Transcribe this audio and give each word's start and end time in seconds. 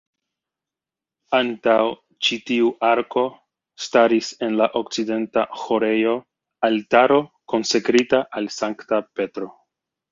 Antaŭ 1.39 1.75
ĉi 2.27 2.39
tiu 2.47 2.71
arko 2.89 3.25
staris 3.89 4.33
en 4.49 4.59
la 4.63 4.69
okcidenta 4.83 5.47
ĥorejo 5.67 6.17
altaro 6.73 7.23
konsekrita 7.57 8.27
al 8.41 8.55
Sankta 8.61 9.07
Petro. 9.19 9.55